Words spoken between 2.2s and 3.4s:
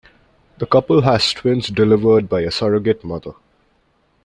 by a surrogate mother.